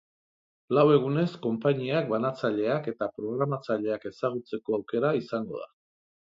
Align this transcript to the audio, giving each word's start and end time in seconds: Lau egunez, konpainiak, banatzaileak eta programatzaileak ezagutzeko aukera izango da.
Lau 0.75 0.85
egunez, 0.93 1.25
konpainiak, 1.43 2.07
banatzaileak 2.13 2.89
eta 2.93 3.09
programatzaileak 3.19 4.09
ezagutzeko 4.13 4.79
aukera 4.79 5.13
izango 5.21 5.63
da. 5.63 5.71